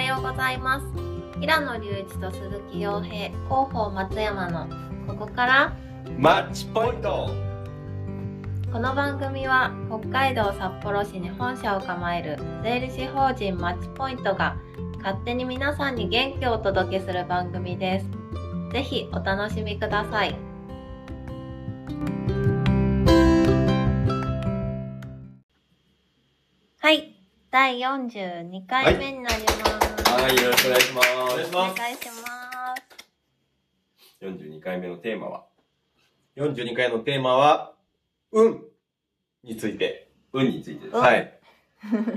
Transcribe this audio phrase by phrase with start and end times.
[0.00, 0.86] はようございます。
[1.40, 4.66] 平野隆一と鈴木洋平、広報松山の
[5.06, 5.76] ここから
[6.16, 7.28] マッチポイント
[8.72, 14.56] この番組は北海道札幌市に本社を構える税理士法人マッチポイントが
[15.02, 18.06] 勝手に皆さんに元気をお届けする番組です。
[18.72, 20.34] ぜひお楽しみください。
[26.78, 27.14] はい、
[27.50, 29.60] 第42回目になります。
[29.62, 31.08] はい、よろしくお願いします。
[31.14, 32.82] お願いしますお願いします。
[34.22, 35.46] 42回目のテーマは、
[36.36, 37.74] 42回のテーマは、
[38.32, 38.60] 運
[39.44, 40.10] について。
[40.32, 40.96] 運についてです。
[40.96, 41.40] うんはい。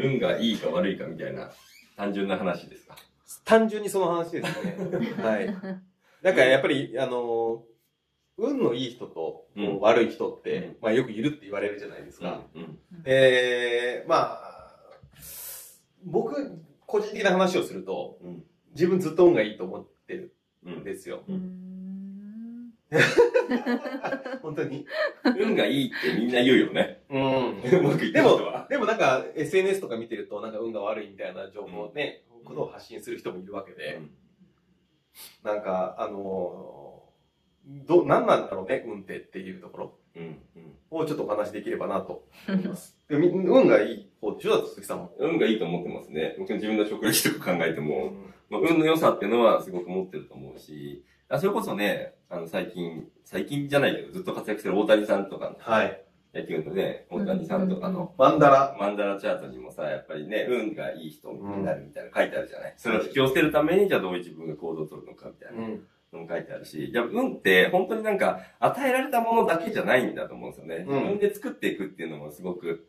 [0.04, 1.52] 運がいいか悪いかみたいな
[1.96, 2.96] 単純な話ですか？
[3.46, 4.76] 単純にその話ですね。
[5.24, 5.48] はい。
[6.22, 7.64] なんかやっぱり、あの、
[8.38, 12.42] 運のいい人と、うん悪い人って、うんまあよくいるって言われるじゃないですか。
[12.56, 12.80] うん。
[13.06, 14.76] えー、まあ、
[16.04, 16.34] 僕、
[16.94, 18.44] 個人的な話をすると、うん。
[18.76, 20.84] 自分ずっと運がいいと思ってるうんん。
[20.84, 21.24] ですよ。
[21.28, 22.74] うーん
[24.42, 24.86] 本当に？
[25.40, 27.04] 運がいいってみんな言うよね。
[27.10, 27.20] うん。
[27.62, 34.12] うまくいってでもでもなんか SNS とか見てるとなんか運が悪いみたいな情報をね、うんことを発信する人もいるわけで、うん
[35.44, 39.98] なんかあのーど、何なんだろうね、運ってっていうところ。
[40.92, 42.96] をちょっとお話しできればなと思います。
[43.10, 44.66] でみ運がいい方でしょ？
[44.68, 45.14] 鈴木さんも。
[45.20, 46.36] 運がいいと思ってますね。
[46.40, 56.00] 僕自分の職歴とか考えてうも、んまあ、運の良さっていうのはすごく持ってると思うし、あそれこそね、あの最近、最近じゃないけど、ずっと活躍してる大谷さんとかのはい。
[56.34, 58.76] 野球のね、大谷さんとかのマンダラ。
[58.80, 62.74] マンダラチャートにもさ、やっぱりね、運がいい人になるみたいなの書いてあるじゃない。
[62.76, 65.88] それを引き寄せるために、じゃあどういう自分が行動を取るのかみたいなうん。
[66.14, 70.86] のも書いてあるし、いや、運って本当になんか与えられたものだけじゃないんだと思うんですよね。
[70.88, 72.88] うん自分で作っていくっていうのもすごく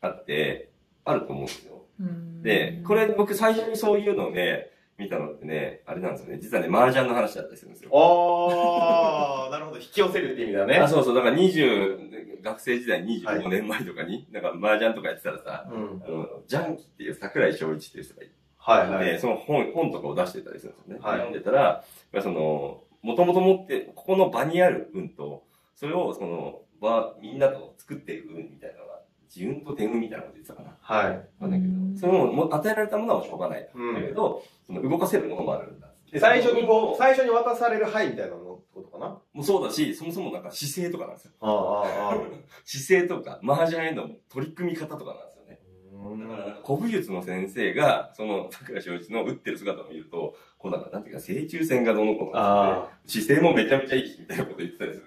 [0.00, 0.70] あって、
[1.04, 1.82] あると思うんですよ。
[2.00, 6.38] うんで、これ僕最初にそういうのをね、見たのってね、あれなんですよね。
[6.40, 7.90] 実はね、麻雀の話だったりするんですよ。
[7.94, 9.78] あー、なるほど。
[9.78, 10.76] 引き寄せるって意味だね。
[10.76, 11.14] あ、そうそう。
[11.14, 16.02] だから20、学生時代25年前とかに、なんか麻雀とかやってたらさ、うん。
[16.06, 18.32] あの、ジャンキっていう桜井翔一っていう人がいて、
[18.70, 19.04] はいはい。
[19.04, 21.00] で、その本、本とかを出してたりするんですよね。
[21.02, 25.44] はい読んでたら、まあその、もともと持って、ここの場にある運と、
[25.74, 29.00] それをその、場、みんなと作っていく運みたいなのが、
[29.34, 30.76] 自運と天運みたいなこと言ってたかな。
[30.80, 31.16] はい。
[31.16, 33.68] わかんないけど、それも与えられたものはしょうがない。
[33.74, 35.88] うんだけど、その動かせるものもあるんだ。
[36.12, 41.32] で最初にこう、最初に渡される牌みたいなのってことかなもうそうだし、そもそもなんか姿勢とかなんですよ。
[41.40, 42.16] ああ、ああ。
[42.64, 45.39] 姿勢とか、麻雀への取り組み方とかなんですよね。
[46.18, 55.04] だから、古武術の先生が、その、桜正一の打ってる姿を見ると、こうなんか、なんていうか、正中線がどの子のあ姿勢もめちゃめちゃいいし、みたいなこと言ってたりする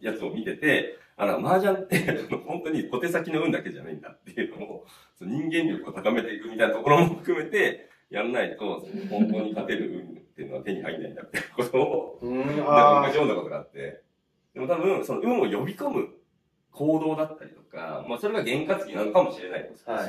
[0.00, 4.86] やつを見てて、あの、麻雀って、本当に小手先の運だけじゃないんだっていうのを、
[5.18, 14.02] その人間力を高めていくみたいなところも含めて、やらないと、本当に勝てる運っていうのは手に入んないんだっていうことを、うん、なんかあ昔読んだことがあって、
[14.54, 16.08] でも多分、その運を呼び込む
[16.72, 20.06] 行動だったりとか、まあそれが験担ぎなのかもしれないですし、は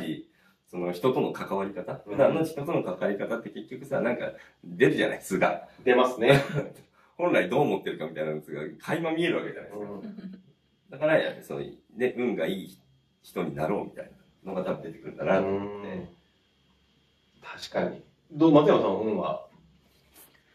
[0.70, 4.32] その人との関わり方、うん普段の人との関わり方って結局さ、なんか
[4.64, 5.68] 出るじゃない、素が。
[5.84, 6.40] 出ますね。
[7.18, 9.88] 本来どう思ってるかみたいなやつが垣間見えるわけじゃないですか。
[10.92, 11.60] だから、その、
[11.96, 12.78] ね、運がいい
[13.22, 14.10] 人になろうみたい
[14.44, 16.08] なのが多分出てくるんだなと思って。
[17.44, 18.02] 確かに。
[18.32, 19.46] どう、松山さん、運は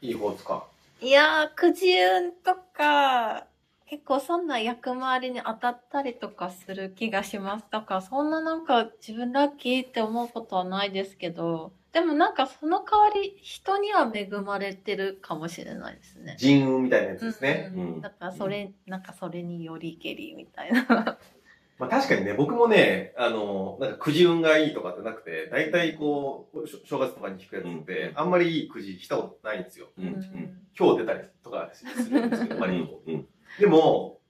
[0.01, 0.65] いい方ですか？
[1.01, 3.47] いやー、くじ運とか、
[3.89, 7.67] 結構そんな役回りに当たったりとかする気がします。
[7.71, 16.37] だからそんななんか自分ラッキーって思うことはないですけど、でもなんかその代わり人には恵まれてるかもしれないですね。
[16.37, 17.71] 人運みたいなやつですね。
[17.75, 20.85] うんうんだからそれ、なんかそれによりけりみたいな。
[21.79, 29.89] まあ確かにね、僕もね、あの、なんかくじ運がいいとかってなくて、大体こう、正月とかに引くやつって、うんあんまりいいくじ引いたことないんですよ。
[29.97, 30.07] うん。
[30.07, 30.67] うん。
[30.79, 33.13] 今日出たりとかするんですけど、 う割と。
[33.13, 33.27] ん。
[33.59, 34.21] でも、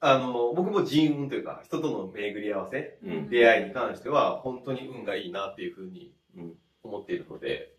[0.00, 3.28] あの、僕も人運というか、人との巡り合わせ、うん。
[3.28, 6.52] 出会いに関しては、本当に運がいいなっていうふうにうん
[6.82, 7.74] 思っているので、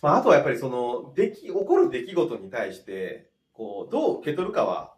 [0.00, 4.94] まあ、あとはやっぱりその、でき、起こる出来事に対して、こう、どう受け取るかは、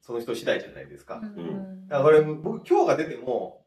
[0.00, 1.20] その人次第じゃないですか。
[1.22, 3.64] うんだからこれ、僕今日が出ても、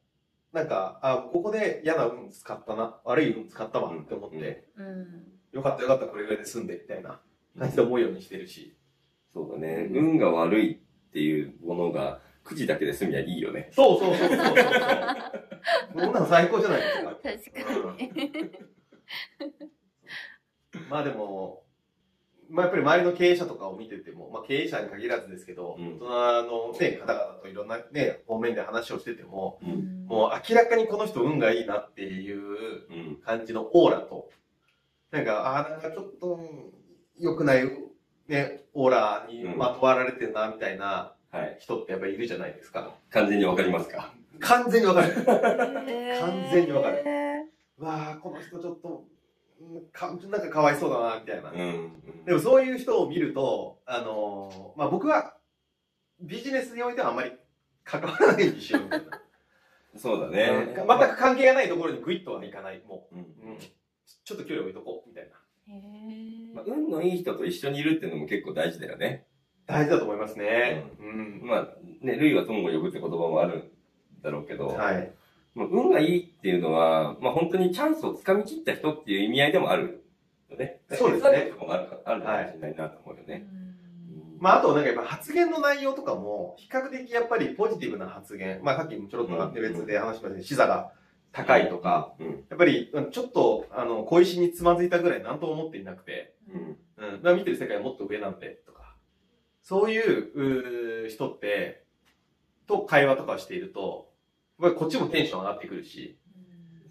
[0.51, 7.21] なんか、あ、ここで嫌な運使ったな、悪い運使ったわって思って、うんよかったよかった、これぐらいで済んで、みたいな
[7.57, 8.75] 感じで思うようにしてるし。
[9.33, 9.89] そうだね。
[9.91, 10.77] 運が悪いっ
[11.11, 13.69] ていうものが、くじだけで済みゃいいよね。
[13.71, 14.55] そうそうそうそうそう。
[15.93, 17.61] こんなの最高じゃないですか。
[17.61, 18.51] 確かに。
[20.89, 21.63] まあでも、
[22.49, 30.05] まあやっぱり周りの経営者とかを見てても、まあ経営者に限らずですけど、うん大人のね、方々といろんなね、方面で話をしてても、うん。
[30.05, 32.41] もう明らかにこの人運がいいなっていう
[32.89, 33.15] うん。
[33.23, 34.29] 感じのオーラと、
[35.11, 36.39] なんか、ああ、なんかちょっと、
[37.19, 37.63] 良くない、
[38.27, 41.57] ね、オーラにまとわられてるな、みたいなはい。
[41.59, 42.95] 人ってやっぱりいるじゃないですか。
[43.09, 44.13] 完全にわかりますか？
[44.39, 45.13] 完全にわかる。
[45.25, 47.03] 完完全にわかる
[47.79, 49.05] わあ、この人ちょっと、
[49.59, 51.51] うんかなんかかわいそうだな、みたいな。
[51.51, 52.25] うん。
[52.25, 55.35] でもそういう人を見ると、あのーまあ、僕は
[56.21, 57.31] ビジネスにおいてはあんまり
[57.83, 59.19] 関わらないようにしようみたいな。
[59.97, 60.73] そうだね。
[60.75, 62.81] 全く関係がないところにグイッとはいかない。
[62.87, 65.31] もうんう、うん、ちょっと距離置いとこう、みたいな。
[66.53, 69.25] まあ、運のいい人と一緒にいるっていうのも結構大事だよね。
[69.65, 70.83] 大事だと思いますね。
[70.99, 71.41] うん。
[71.43, 71.67] まあ、
[72.01, 73.63] ね、類は友を呼ぶって言葉もあるん
[74.21, 75.11] だろうけど、はい。
[75.55, 80.03] まあ、運がいいっていうのは、まあ本当にチャンスをつかみ切った人っていう意味合いでもある
[80.49, 80.81] よね。
[80.91, 83.47] そうですねとこもあるかあるかもしれないなと思うよね。
[84.39, 88.59] まあ、あとなんかやっぱ発言の内容とかも、比較的やっぱりポジティブな発言。
[88.63, 90.91] まあ、さっきもちょろっと別で話しましたけど、視座が
[91.33, 92.27] 高いとか、うん。
[92.49, 96.77] やっぱり、うんちょっと、あの、小石につまずいたぐらい何とも思っていなくて、うん。
[97.15, 97.21] うん。
[97.23, 98.95] まあ見てる世界はもっと上なんで、とか。
[99.63, 100.31] そういう、
[101.03, 101.83] うー人って、
[102.67, 104.11] と会話とかをしていると、
[104.61, 106.19] やっぱりこっちもテンション上がってくるし、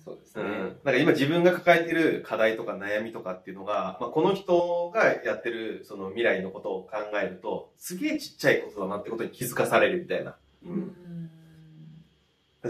[0.04, 0.42] そうですね。
[0.42, 0.48] うん。
[0.50, 10.36] なんか今自分が抱えてる課題とか悩みとかっていうのが、まあ、この人がやってるその未来のことを考えると、すげえちっちゃいことだなってことに気づかされるみたいな。
[10.64, 10.96] うん。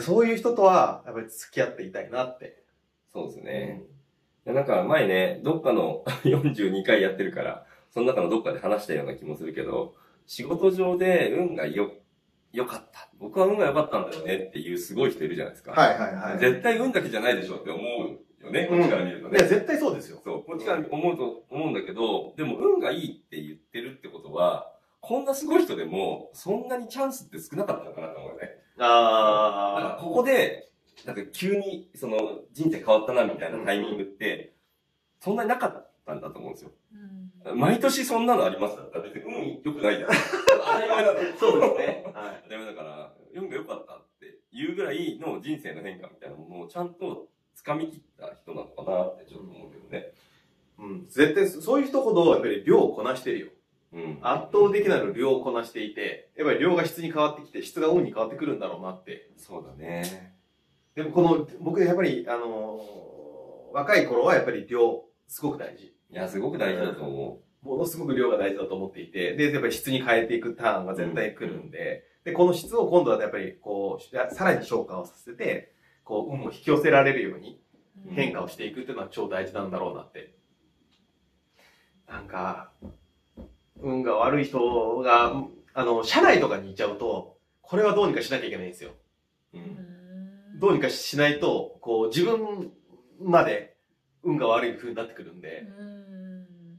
[0.01, 2.63] そういう人とは、やっぱり付き合っていたいなって。
[3.13, 3.83] そうですね。
[4.47, 9.95] いやなんか前ね、どっかの 42回やってるから、その中のどっかで話したような気もするけど、
[10.27, 11.93] 仕事上で運がよ、
[12.53, 13.09] 良かった。
[13.19, 15.73] 僕は運が良かったんだよねっていうすごい人いるじゃないですか。
[15.73, 16.39] はいはいはい。
[16.39, 19.39] 絶対運だけじゃないでしょって思うよね、こっちから見るとね。
[19.39, 20.21] いや、絶対そうですよ。
[20.25, 28.62] そう、こっちから思うと思うんだけど、でも運がいいって言ってるってことは、こんなすごい人でも、そんなにチャンスって少なかったのかなと思うよね。
[28.77, 30.71] だからあここで、
[31.05, 34.55] なんか急に、その、人生変わったなみたいなタイミングって、
[35.21, 36.71] そんなになかったんだと思うんですよ。
[37.55, 40.11] 毎年そんなのありますだったら別に運良くないじゃん。
[40.11, 41.13] 当たり前だ。
[41.39, 42.03] そうですね。
[42.15, 47.29] は当たり前だから、運が良かったっていうぐらいの人生の変化みたいなものをちゃんと
[47.65, 50.13] 掴み切った人なのかなってちょっと思うけどね。
[50.79, 50.83] い。
[50.83, 51.07] うん。
[51.09, 53.47] 絶対、そういう人ほど、やっぱり量をこなしてるよ。
[53.93, 54.19] うん。
[54.23, 59.31] 圧倒的なる量をこなしていて、やっぱり量が質に変わってきて、質が運に変わってくるんだろうなって。
[59.37, 60.35] そうだね。
[60.95, 63.13] でもこの、僕やっぱり、あのー
[63.73, 65.87] 若い頃はやっぱり量、すごく大事。
[66.11, 75.75] いや、すごく大事だと思ものすごく量が大事だと思っていて、で、やっぱり質に変えていくターンが絶対来るんで、で、この質を今度はやっぱりこう、やさらに昇華をさせて、
[76.05, 77.61] こう、運を引き寄せられるように
[78.11, 80.35] 変化をしていくっていうのは超大事なんだろうなって。
[82.09, 82.73] なんか、
[83.83, 85.45] 運が悪い人が、
[85.75, 88.91] あの、社内とかにいちゃうと、これはどうにかしなきゃいけないんですよ。
[89.55, 89.59] う。
[89.59, 90.61] うん。
[90.61, 92.73] どうにかしないと、こう、自分
[93.21, 93.77] まで
[94.23, 95.67] 運が悪い風になってくるんで、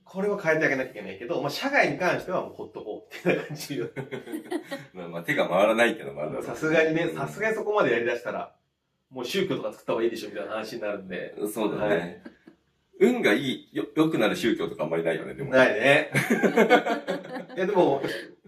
[0.03, 3.81] これを変えてあげなきゃいけないけど、まあ、社外に関してはもうほっとこうっていう感じ。
[4.93, 8.53] まあまあ手が回らないっていうのもあるさすがにね、さすがにそこまでやりだしたら、
[9.09, 11.35] もう宗教とか作った方がいいでしょみたいな話になるんで。
[11.51, 12.21] そうだね。
[13.03, 15.51] 運がいい、よ、良くなる宗教とかあんまりないよね、でも。
[15.51, 16.11] ないね。
[17.55, 18.01] いや、でも、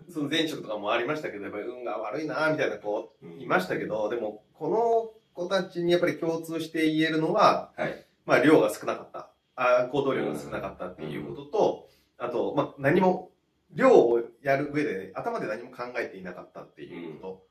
[0.10, 8.06] その前職とかもありましたけど、やっぱり運が悪いなみたいな子うんいましたけど、でも、この子たちにやっぱり共通して言えるのは、はい。
[8.26, 9.30] まあ、量が少なかった。
[9.58, 13.32] あ行動量が少なかったっていうことと、あと、まあ、何も、
[13.74, 17.46] 量をやる上で、頭で何も考えていなかったっていうこ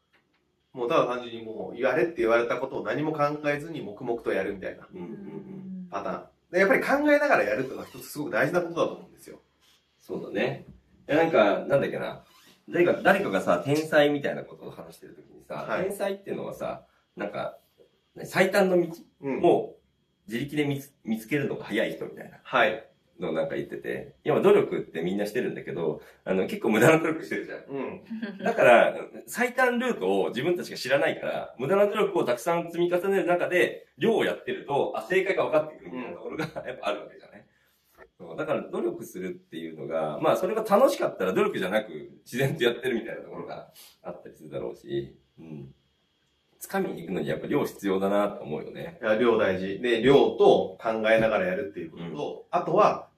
[0.73, 0.79] と。
[0.79, 5.89] もうただ単純にもう、言われって言われたことを何も考えずに黙々とやるみたいなうんうんうん。
[5.91, 6.34] パターン。
[6.55, 9.41] でやっぱり考えながらやるっていうのは一つすごく大事なことだと思うんですよ。
[10.01, 10.67] そうだね。
[11.09, 12.23] いや、なんか、なんだっけな。
[12.69, 17.59] 誰か、誰かがさ、天才みたいなことを話してるときにさ、はい天才っていうのはさ、なんか、
[18.15, 18.89] ね最短の道
[19.23, 19.75] うんを
[20.29, 22.89] 自力で見つ見つけるのが早い人みたいなはい。
[23.21, 27.59] のをなんか言ってて、今努力ってみんなしてるんだけど、あの、結構無駄な努力してるじゃん。
[27.69, 28.45] うん。
[28.45, 37.45] だから、最短ルートを自分たちが知らないから、無駄な努力をたくさん積み重ねる中で、量をやってると、あ、正解が分かってくるみたいなところがやっぱあるわけじゃない、
[38.19, 41.91] そうだから努力するっていうのが、まあそれが楽しかったら努力じゃなく
[42.25, 45.75] 自然とやってるみたいなところがあったりするだろうし、うん。
[46.69, 48.99] 掴みに行くのにやっぱ量必要だなと思うよね。
[49.03, 49.81] いや量大事。
[49.81, 53.09] で、量と考えながらやるっていうことと、あとは、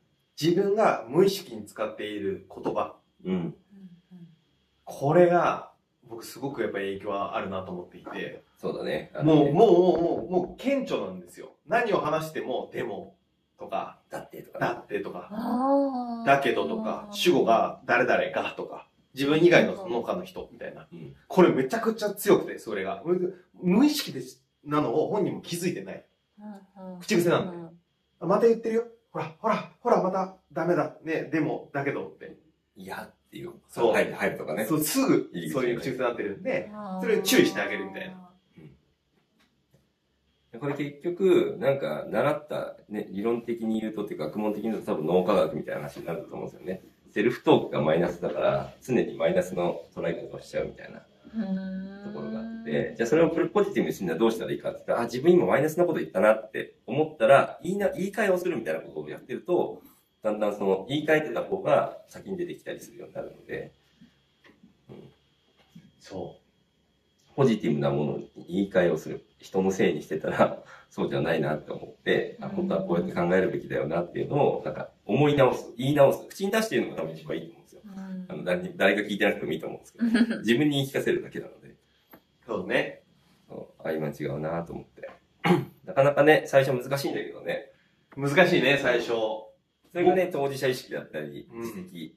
[0.41, 2.97] 自分が無意識に使っている言葉。
[3.25, 3.55] うん。
[4.85, 5.73] これが、
[6.09, 9.11] 僕すごくやっぱり影響はあるなと思っていて、そうだね。
[9.15, 11.53] ねもう、もう、もう、もう、もう、顕著なんですよ。
[11.67, 13.17] 何を話しても、でも、
[13.59, 14.81] とか、だってとかだね。
[14.83, 15.31] ってとか、
[16.26, 20.87] だけどとか、主語が誰々がとか、自分以外のその他の人みたいな。
[20.92, 23.02] うんこれめちゃくちゃ強くて、それが。
[23.54, 24.20] 無意識で
[24.64, 26.04] なのを本人も気づいてない。
[27.00, 27.73] 口癖なんだよ
[28.20, 28.85] あまた言ってるよ。
[29.11, 30.96] ほら、ほら、ほら、またダメだ。
[31.02, 32.37] ね、でも、だけどって。
[32.76, 33.52] いやっていう。
[33.68, 34.66] そう入る、入るとかね。
[34.66, 36.70] そう、すぐそういう口癖になってるんで、
[37.00, 38.26] それを注意してあげるみたいな。
[40.61, 46.82] これ結局、なんか、習った、ね、理論的に言うとっていうか、学問的に言うと多分脳科学みたいな話になると思うんですよね。
[47.16, 59.80] セルフトークがマイナスだから、常にマイナスの捉え方をしちゃうみたいなところがあって、じゃあそれをポジティブにするにはどうしたらいいかって言ったら、あ、自分今マイナスなこと言ったなって思ったら、言いな、言い換えをするみたいなことをやってると、
[60.23, 63.73] だんだんその、言い換えてた方が先に出てきたりするようになるので、
[66.00, 66.37] そ
[67.37, 69.25] ポジティブなものに言い換えをする。
[69.38, 76.26] 人のせいにしてたら、 そうじゃないなって思って、あ本当はこうやって考えるべきだよなっていうのを、なんか思い直す、言い直す。
[76.26, 77.83] 口に出して言うのが多分一番いいと思うんですよ。
[77.85, 81.75] うんあの誰に誰が聞いてなくてもいいと思うんですけど、 自分に言い聞かせるだけなので、う。
[82.47, 83.02] そうね。
[83.49, 85.11] そうあ、今違うなと思って。
[85.85, 87.71] なかなかね、最初難しいんだけどね、
[88.16, 89.09] 難しいね、最初。
[89.09, 89.52] そ
[89.93, 92.16] れがね、当事者意識だったり、うん自責、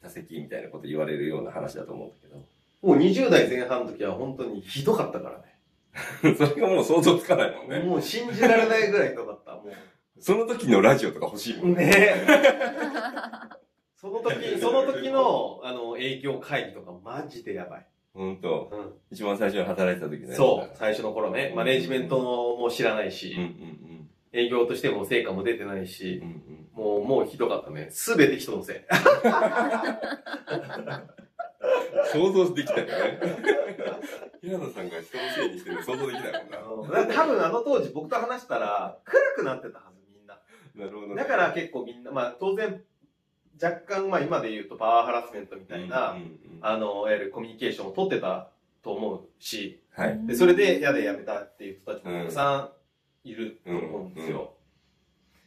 [0.00, 2.44] 他責みたいなこと言われるような話だと思うんだけど、
[2.82, 5.44] もう20代前半の時は本当にひどかったから
[6.36, 7.80] それがもう想像つかないもんね。
[7.80, 7.84] ね。
[7.84, 9.52] もう信じられないぐらいひどかった。
[9.54, 9.64] も
[10.18, 11.66] その時のラジオとか欲しいもう。
[11.68, 11.86] んね。
[11.86, 12.14] ね
[13.96, 17.86] その時、その時の、あの、営業会議とかマジでやばい。
[18.14, 18.70] ほんと。
[18.72, 20.28] う一番最初に働いてた時ん。
[20.28, 20.34] ね。
[20.34, 21.52] そう、最初の頃ね。
[21.54, 23.76] マネージメントも知らないし、うんうん
[24.32, 26.28] 営業としても成果も出てないしうん。
[26.28, 26.68] う、んうん。
[26.84, 27.88] もう、もうひどかったね。
[27.90, 28.76] すべて人のせい。
[32.12, 33.20] 想像できたよね。
[34.40, 37.14] 平野さんが人のせいにしてる想像できないもんな。
[37.14, 40.38] 多分あの当時僕と話したら暗くなってたはずみんな。
[40.76, 41.16] なるほどね。
[41.16, 42.82] だから結構みんな、まあ当然
[43.62, 48.48] 若干まあ今で言うとパワーハラスメントみたいな、うんうんうんあの、いわゆるコミュニケーションを取ってた
[48.82, 50.26] と思うし、はい。
[50.26, 52.70] でそれで嫌で辞めたっていう人たちもたくさ
[53.24, 54.36] んいると思うんですよ。
[54.36, 54.48] うんうん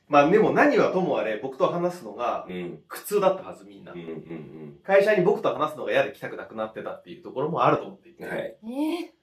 [0.07, 2.79] まあでも何はともあれ僕と話すのがうん。
[2.88, 4.00] 苦痛だったはずみんなうん。
[4.00, 8.24] うん会社に僕と話すのが嫌で来たくなくなってたっていうところもあると思っていて。
[8.24, 8.29] うん。
[8.29, 8.39] はい。
[8.41, 9.13] え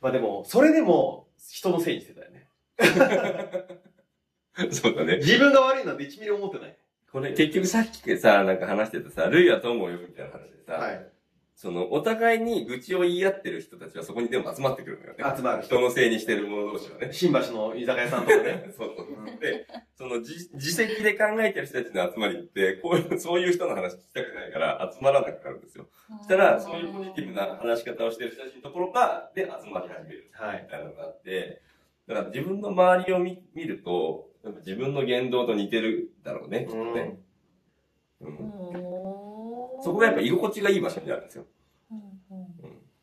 [0.00, 2.48] まあでも、それでも人のせいにしてたよね。
[4.70, 5.16] そうだね。
[5.16, 6.76] 自分が悪いなんて1ミリ思ってない。
[7.10, 11.15] これ結局さっきさ、なんか話してたさ、ルイは友を呼ぶみたいな話でさ、はい。
[11.56, 15.24] その、お互いに愚痴を言い合ってる人たちはそこにでも集まってくるのよね。
[15.34, 17.08] 集まる人のせいにしてる者同士はね。
[17.10, 18.68] 新橋の居酒屋さんとかね。
[18.76, 19.40] そうそう。
[19.40, 25.88] で、その自自責で考えてる人たちの集まりって、こういう、そういう人の話聞きたくないから集まらなくなるんですよ。
[26.18, 30.28] そしたら、そういうポジティブな話し方をしてる人たちのところが、で集まり始める。
[30.32, 30.68] はいみ。
[30.68, 31.62] たいなのがあって、
[32.06, 37.18] だから自分の周りを見見ると、やっぱ自分の言動と似てるだろうね、きっとね。
[38.20, 39.05] うんおー
[39.82, 41.46] そこがやっぱ居心地がいい場所になるんですよ。
[41.90, 42.02] うんう
[42.42, 42.46] ん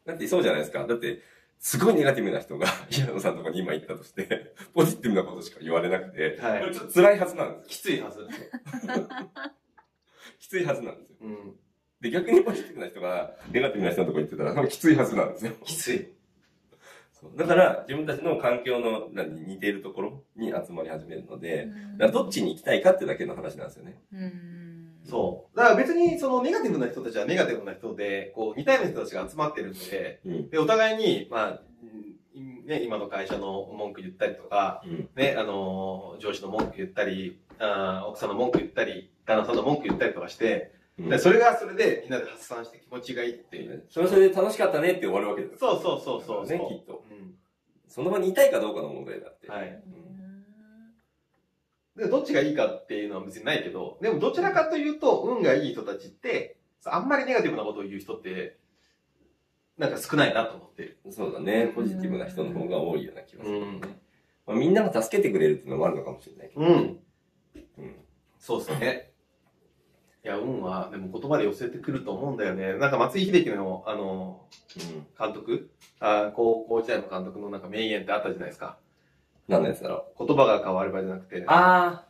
[0.06, 0.86] だってそうじゃないですか。
[0.86, 1.22] だって、
[1.60, 7.68] すごいネガティブな人が 平野さんのとこに今行ったとして、 ポジティブなことしか言われなくて、はいこれちょっと辛いはずなんですよ。
[7.70, 8.28] きついはず。
[10.40, 11.16] きついはずなんですよ。
[11.22, 11.56] うん。
[12.02, 15.54] で、逆にポジティブな人がネガティブな人のとこに行ってたら、きついはずなんですよ。
[15.64, 16.10] きつい。
[17.38, 24.02] だから、自分たちの環境の何似ているところに集まり始めるので、だからどっちに行きたいかってだけの話なんですよね。
[24.12, 24.63] うん
[25.04, 25.58] そう。
[25.58, 30.50] だから別にそのネガティブな人たちはネガティブな人で、こう似たような人たちが集まってるんで、うん。
[30.50, 31.62] で、お互いに、まあ、
[32.36, 35.10] うんね、今の会社の文句言ったりとか、うん。
[35.16, 43.86] ね、あのー上司の文句言ったり、あー奥さんの文句言ったり、旦那さんの文句言ったりとかして、でそれがそれでみんなで発散して気持ちがいいっていう。
[43.90, 45.60] それはそれで楽しかったねって終わるわけです。
[45.60, 46.46] そうそうそうそう。
[46.46, 47.04] ね、きっと。
[47.10, 47.34] うん
[47.88, 49.48] その場にいたいかどうかの問題だって。
[49.50, 49.68] はい。
[49.68, 50.13] うん
[51.96, 58.58] で、どっちがいいかっていうのは別にないけど、でもどちらかというと、運がいい人たちって、あんまりネガティブなことを言う人って、
[59.78, 60.98] なんか少ないなと思ってる。
[61.10, 61.72] そうだね。
[61.76, 63.80] ポジティブな人の方が多いような気がする、ねうん
[64.46, 66.62] まあ、みんなが助けてくれるっていうのもあるのかもしれないけど。
[66.62, 67.00] うん。
[67.78, 67.96] うん。
[68.40, 69.12] そうですね。
[70.26, 72.78] いや、運は、でも言葉で寄せてくると思うんだよね。
[72.78, 74.48] なんか松井秀喜の、あの、
[74.78, 75.08] うん。
[75.20, 75.70] 監督？
[76.00, 78.78] あ高校時代の監督のなんか名言ってあったじゃないですか。
[79.48, 81.38] 何のやつだろ言葉が変わればじゃなくて。
[81.40, 81.46] う。
[81.48, 82.06] あ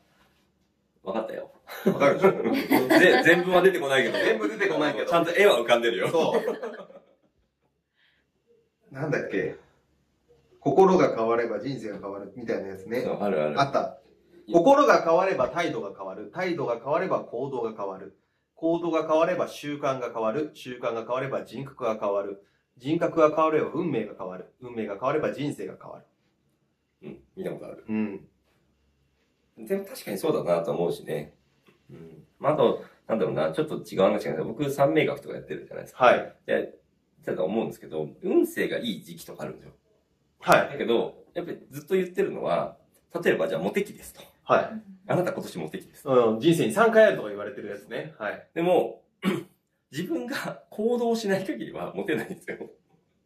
[1.03, 1.07] ー。
[1.07, 1.51] わかったよ。
[1.85, 2.31] わかるでしょ？
[2.99, 4.17] ぜ全部は出てこないけど。
[4.17, 6.07] 全部出てこないけどちゃんと絵は浮かんでるよ。
[6.09, 6.41] そう。
[8.93, 9.55] なんだっけ？
[10.59, 13.59] 心が変われば人生が変わるみたいなやつねあるある。
[13.59, 13.97] あった。
[14.51, 16.31] 心が変われば態度が変わる。
[16.33, 18.15] 態度が変われば行動が変わる。
[18.55, 20.51] 行動が変われば習慣が変わる。
[20.53, 22.45] 習慣が変われば人格が変わる。
[22.77, 24.53] 人格が変われば運命が変わる。
[24.61, 26.05] 運命が変われば人生が変わる。
[27.03, 27.19] うん。
[27.35, 27.85] 見たことある。
[27.87, 28.27] うん。
[29.57, 31.35] でも確かにそうだなと思うしね。
[31.89, 32.23] うん。
[32.39, 36.05] まあ、あと、なんだろうな、ちょっと違う話が僕、三名学とかやってるじゃないですか。
[36.05, 36.35] はい。
[36.45, 36.73] で、
[37.25, 39.73] ただ思うんですけど、運勢がいい時期とかあるんですよ。
[40.39, 40.69] はい。
[40.69, 42.77] だけど、やっぱりずっと言ってるのは、
[43.23, 44.21] 例えばじゃあモテ期ですと。
[44.43, 44.81] はい。
[45.07, 46.07] あなた今年モテ期です。
[46.07, 48.13] うん、人生に3回あるとか言われてるやつね。
[48.17, 48.47] はい。
[48.53, 49.03] でも、
[49.91, 52.57] 自分が行動しない限りはモテないんですよ。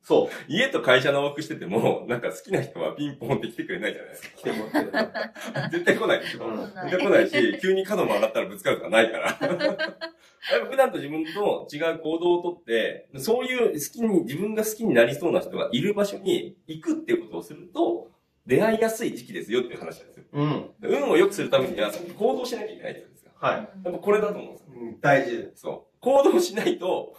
[0.07, 0.35] そう。
[0.47, 4.37] 家と会社の往復してても、 なんか好きな人はピンポンって来てくれないじゃないですか。
[4.37, 5.69] 来てもらってる。
[5.69, 6.45] 絶対来ないでしょ。
[6.45, 9.25] うん絶対来ないし、急に角曲がったらぶつかるとかないから。
[9.37, 18.09] やっぱ普段と自分と違う行動をとって、そういう好きに、自分が好きになりそうな人がいる場所に行くっていうことをすると、
[18.45, 20.23] 出会いやすい時期ですよっていう話なんですよ。
[20.31, 20.71] うん。
[20.83, 23.31] 運を良くするためには、行動しなきゃいけないって言うんですよ。
[23.41, 23.55] はい。
[23.55, 24.67] やっぱこれだと思うんですよ。
[24.73, 25.51] うん大事。
[25.55, 25.99] そう。
[25.99, 27.13] 行動しないと、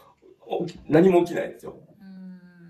[0.46, 1.76] お何も起きないんですよ。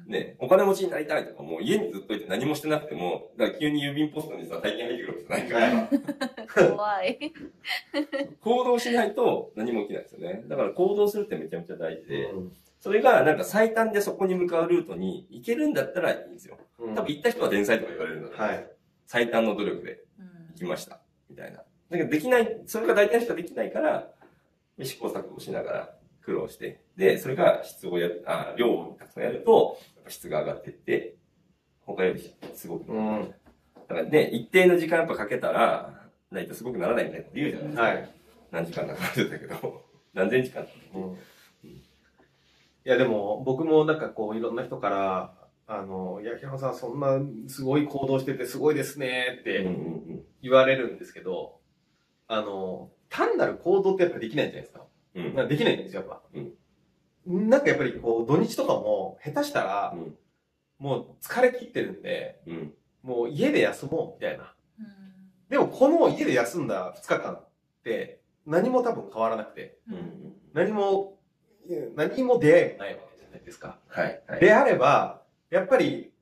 [0.09, 7.33] ね、お金持ちになりたいとか、もう家にずっといて何もしてなくても、だから急に郵便ポストにさ、大金入ってくるわけじゃないから、怖い。
[8.41, 10.45] 行動しないと何も起きないですよね。
[10.47, 16.59] だから行動するってめちゃめちゃ大事で、うんそれがなんか最短でそこに向かうルートに行けるんだったらいいんですよ。
[16.79, 18.71] うん多分行った人は天才とか言われるので、はい。
[19.05, 20.05] 最短の努力で
[20.53, 21.01] 行きました。
[21.29, 21.59] みたいな。
[21.59, 21.65] だ
[21.99, 24.13] けどできない、それが大体の人はできないから、
[24.81, 29.79] 試行錯誤しながら苦労して、で、それが質をやる、あ、量をたくさんやると、
[30.11, 31.17] 質が上がっていって、
[31.87, 33.35] 他よりすごく、うん。
[33.89, 37.83] だからね、一定の時間やっぱかけたら、ないとすごくならないみたいなこと言うじゃないですか。
[37.83, 38.11] はい。
[38.51, 39.85] 何時間かかるんだけど、
[40.15, 41.19] 何千時間うん
[41.65, 45.35] いやでも僕もなんかこういろんな人から
[45.67, 49.69] あの、いや、平野さんそんなすごい行動しててすごいですねって
[50.41, 51.61] 言われるんですけど、
[52.27, 54.87] あの、単なる行動ってやっぱできないじゃないですか。
[55.15, 55.49] うん。
[55.49, 56.23] できないんですよ、やっぱ。
[56.33, 56.55] うん
[57.29, 60.15] なんかやっぱりこう土日とかも下手したらうん
[60.79, 62.73] もう疲れ切ってるんで、うん。
[63.03, 64.55] もう家で休もうみたいな。
[65.49, 67.49] でもこの家で休んだ2日間っ
[67.83, 70.35] て何も多分変わらなくて、うんうん。
[70.53, 71.19] 何も、
[71.97, 73.79] 何も出会いもないわけじゃないですか。
[73.89, 74.23] はい。
[74.29, 74.41] はい。
[74.41, 76.13] であれば、やっぱり、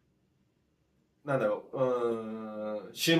[1.25, 3.19] なんだろう、うーん、週末、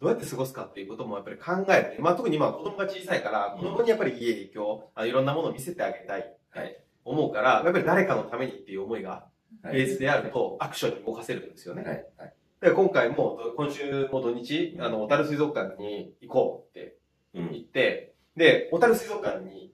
[0.00, 6.84] どうやって過ごすかっていうこともやっぱり考えて、まあ特に今子供が小さいから、子供にやっぱりいい影響、あいろんなものを見せてあげたい、はい。
[7.04, 9.26] 思うから、やっぱり誰かのためにっていう思いが
[9.62, 9.74] はい。
[9.74, 11.82] ベースであると、アクションに動かせるんですよね。
[11.82, 12.06] はい。
[12.16, 12.34] はい。
[12.60, 16.96] で今回も、今週も土日、あの、小樽水族館に行こうって
[17.34, 17.52] うん。
[17.52, 19.72] 言って、で、小樽水族館に、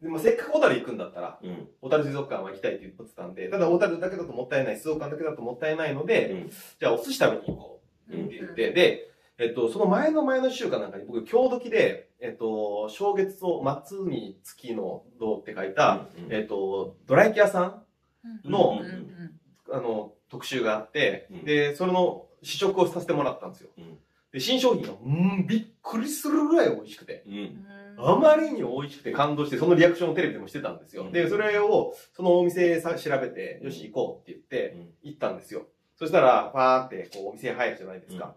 [0.00, 1.68] でもせっかく小樽行くんだったら、うん。
[1.80, 19.40] 小樽水族館は行きたいって言ってたんで、ただ小樽だけだともったいない、水族館だけだともったいないので、うんじゃあお寿司食べに行こううんって言って、で、えっと、その前の前の週間なんかに僕、今日時で、えっと、正月と末に月の銅って書いた、えっと、ドラ焼き屋さんのうんうん
[19.72, 23.70] あの、特集があってうん、で、それの試食をさせてもらったんですよ。
[23.78, 23.98] うん
[24.34, 27.22] で、新商品が、うん、びっくりするぐらい美味しくて。
[27.24, 27.64] うん。
[27.96, 31.08] あまりに美味しくて感動して、そのリアクションをテレビでもしてたんですよ。
[31.12, 35.68] で、それを、そのお店さ調べて、よし、行こうって言って、行ったんですよ。
[35.96, 38.34] そしたら、パーって、こう、お店に入るじゃないですか。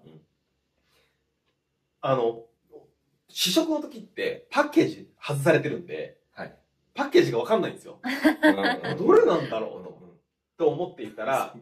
[2.01, 2.43] あの、
[3.29, 6.55] 試食の時って、パッケージ外されてるんで、はい。
[6.93, 7.99] パッケージがわかんないんですよ。
[8.97, 9.83] どれなんだろう
[10.57, 11.55] と、と思っていたら、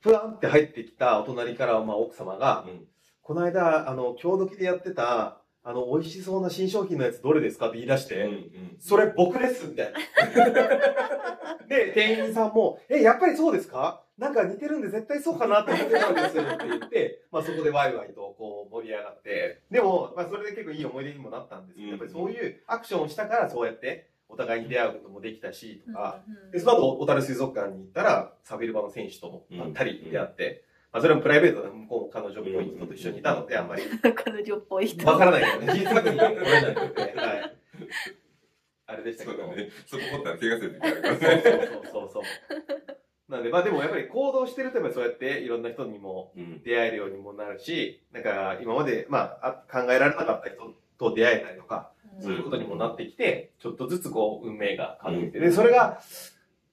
[0.00, 2.86] ふわんって入ってきたお隣から、まあ、奥様が、うん。
[3.22, 7.68] この間、あの、今日時でやってた、あの、美味しそうな新商品のやつどれですか？
[7.68, 8.76] って言い出して、うんうん。
[8.78, 9.98] それ僕ですみたいな。
[11.68, 14.02] で、店員さんも、え、やっぱりそうですか？
[14.18, 26.20] なんか似てるんで絶対そうかなって思ってたんですって言って、 まあそこでワイワイとこう盛り上がって、でも、まあそれで結構いい思い出にもなったんですけど、やっぱりそういうアクションをしたからそうやってお互いに出会うこともできたし、とか、
[26.52, 33.82] で、その後、小樽水族館に行ったら、サビルバの選手ともばったり出会って、まあ、それもプライベートで向こうも彼女っぽい人と一緒にいたので、あんまり
[34.14, 35.06] 彼女っぽい人。
[35.06, 37.56] わからないけどね、事実確認が取れないので、はい。
[38.88, 39.44] あれでしたけど。
[39.44, 39.70] そうだね。
[39.86, 42.97] そこ掘ったら怪我するって言うからそうそうそうそう。
[43.28, 46.62] なんで、まあでもやっぱり行動してるとやっぱりそうやっていろんな人にもうん。
[46.62, 56.00] 出会えるようにもなるし、なんか今まで、まあ、あ考えられなかった人と出会えたりとか、そういうことにもなってきて、ちょっとずつこう運命が変わってきて、で、それが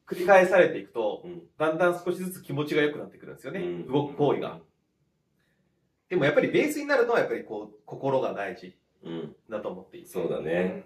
[0.08, 3.60] 繰り返されていくと、うんだんだん少しずつ気持ちが良くなってくるんですよね。
[3.60, 4.60] うん動く行為が。。
[6.10, 9.36] でもやっぱりベースになるのはやっぱりこう、心が大事うん。
[9.50, 10.08] だと思っていて。
[10.08, 10.84] そうだね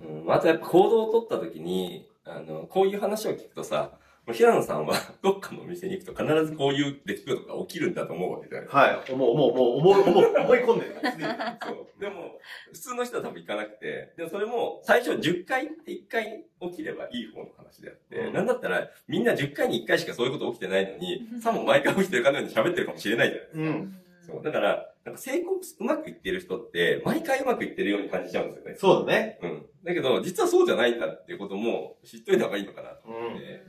[0.00, 0.32] うん。
[0.32, 3.97] あとやっぱ行動を取った時に、あの、こういう話を聞くとさ、
[4.32, 8.78] 平野さんは どっかのお店に行くと必ずこういう出来事が起きるんだと思うわけじゃないですか。
[8.78, 9.12] はい。
[9.12, 10.94] 思う、思う、思う、思う、思う、思い込んでる。
[11.62, 12.00] そう。
[12.00, 12.38] でも、
[12.72, 23.62] 普通の人は多分行かなくて、でもそれも最初10回って1回起きればいい方の話であって、うんなんだったらみんな10回に1回しかそういうこと起きてないのに、さも毎回起きてるかのように喋ってるかもしれないじゃないですか。
[23.62, 23.98] うん。
[24.28, 24.42] そう。
[24.42, 28.74] だから、なんか成功、うまくいってる人って、毎回うまくいってるように感じちゃうんですよね。
[28.76, 29.38] そうだね。
[29.42, 29.66] うん。
[29.84, 33.64] だけど、実はそうじゃないんだっていうことも知っといた方がいいのかなと思って、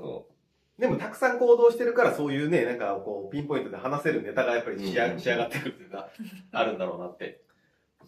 [0.00, 0.80] そう。
[0.80, 6.08] でもたくさん行動してるからそういうね、なんかこう、ピンポイントで話せるネタがやっぱり仕上,、うん仕上がってくるっていうか、
[6.52, 7.42] あるんだろうなって。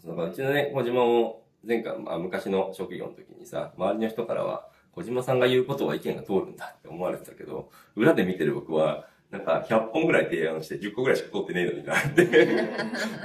[0.06, 12.28] だからうちのね、小島も前回、まあ、昔の職業の時にさ、周りの人からは、小島さんが言うことは意見が通るんだって思われてたけど、裏で見てる僕は、なんか100本ぐらい提案して10個ぐらいしか通ってねえのになって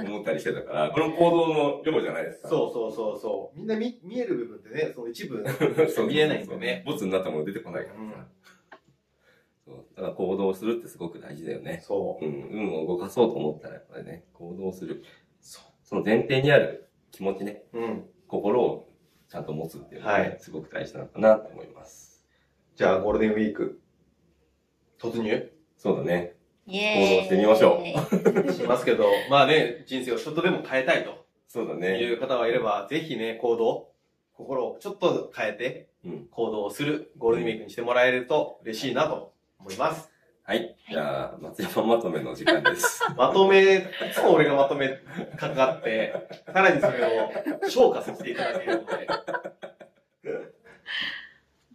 [0.06, 2.48] 思ったりしてたから、この行動の量じゃないですか。
[2.48, 3.58] そうそうそうそう。
[3.58, 5.44] みんな見見える部分ってね、その一部
[5.94, 6.82] そう見えないんですよね。
[6.86, 8.26] ボツになったもの出てこないからさ。
[9.68, 11.82] そうだから行動するってすごく大事だよね。
[11.84, 15.04] そうん、運を動かそうと思ったらやっぱりね、行動する。
[15.40, 17.78] そその前提にある気持ちね、う。
[17.78, 18.04] うん。
[18.26, 18.88] 心を
[19.28, 22.26] ちゃんと持つっていうのが、ねはいすごく大事なのかなと思います。
[22.76, 23.78] じゃあ、ゴールデンウィーク、
[24.98, 25.52] 突入？
[25.76, 26.34] そうだね。
[26.66, 27.82] イエーイ行動してみましょ
[28.52, 31.14] しますけど、まあね、人生をちょっとでも変えたいとい
[31.46, 31.98] そうだね。
[32.10, 33.92] う方がいれば、ぜひね、行動、
[34.32, 36.26] 心をちょっと変えてうん。
[36.30, 40.10] 行動をするゴールデンウィークにしてもらえると嬉しいなと思います。
[40.44, 40.76] はい。
[40.90, 43.04] じゃあ、松山まとめの時間です。
[43.16, 43.80] まとめ、い
[44.14, 44.88] つも俺がまとめ
[45.36, 46.14] かかって、
[46.46, 47.30] さらにそれを
[47.68, 49.06] 消化させていただけるので。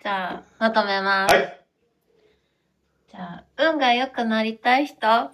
[0.02, 1.36] じゃあ、まとめます。
[1.36, 1.60] はい。
[3.12, 5.30] じゃあ、運が良くなりたい人、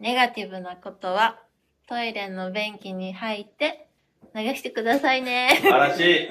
[0.00, 1.38] ネガティブなことは、
[1.86, 3.86] トイレの便器に入って
[4.34, 5.50] 流してくださいね。
[5.62, 6.28] 素晴らしい。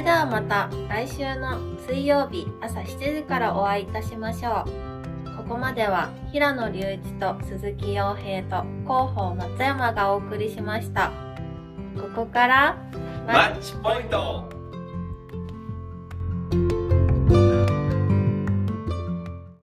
[0.00, 5.36] れではまた来週の水曜日朝7時からお会いいたしましょう。
[5.36, 11.12] ここまでは平野隆一と鈴木洋平と広報松山がお送りしました。
[12.00, 12.76] ここから
[13.26, 14.59] マッチポイント